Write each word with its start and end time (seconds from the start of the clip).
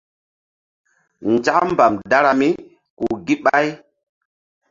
Nzak 1.33 1.59
mbam 1.69 1.93
dara 2.09 2.31
míku 2.39 3.05
gíɓay. 3.25 3.67